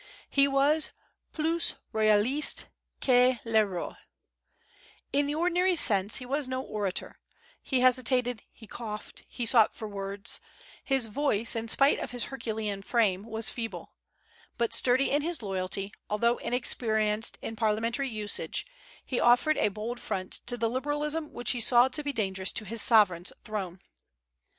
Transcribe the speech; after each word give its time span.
He 0.31 0.47
was 0.47 0.93
plus 1.31 1.75
royaliste 1.93 2.65
que 3.01 3.37
le 3.45 3.63
roi. 3.63 3.91
In 5.13 5.27
the 5.27 5.35
ordinary 5.35 5.75
sense 5.75 6.17
he 6.17 6.25
was 6.25 6.47
no 6.47 6.59
orator. 6.59 7.19
He 7.61 7.81
hesitated, 7.81 8.41
he 8.51 8.65
coughed, 8.65 9.23
he 9.29 9.45
sought 9.45 9.75
for 9.75 9.87
words; 9.87 10.39
his 10.83 11.05
voice, 11.05 11.55
in 11.55 11.67
spite 11.67 11.99
of 11.99 12.09
his 12.09 12.23
herculean 12.33 12.81
frame, 12.81 13.21
was 13.25 13.51
feeble. 13.51 13.93
But 14.57 14.73
sturdy 14.73 15.11
in 15.11 15.21
his 15.21 15.43
loyalty, 15.43 15.93
although 16.09 16.37
inexperienced 16.37 17.37
in 17.39 17.55
parliamentary 17.55 18.09
usage, 18.09 18.65
he 19.05 19.19
offered 19.19 19.59
a 19.59 19.67
bold 19.69 19.99
front 19.99 20.41
to 20.47 20.57
the 20.57 20.67
liberalism 20.67 21.31
which 21.31 21.51
he 21.51 21.59
saw 21.59 21.89
to 21.89 22.03
be 22.03 22.11
dangerous 22.11 22.51
to 22.53 22.65
his 22.65 22.81
sovereign's 22.81 23.31
throne. 23.43 23.79